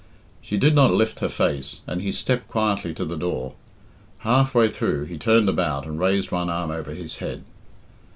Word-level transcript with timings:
She 0.41 0.57
did 0.57 0.73
not 0.73 0.95
lift 0.95 1.19
her 1.19 1.29
face, 1.29 1.81
and 1.85 2.01
he 2.01 2.11
stepped 2.11 2.47
quietly 2.47 2.91
to 2.95 3.05
the 3.05 3.15
door. 3.15 3.53
Half 4.25 4.55
way 4.55 4.67
through 4.69 5.03
he 5.05 5.17
turned 5.19 5.47
about 5.47 5.85
and 5.85 5.99
raised 5.99 6.31
one 6.31 6.49
arm 6.49 6.71
over 6.71 6.95
his 6.95 7.17
head. 7.17 7.43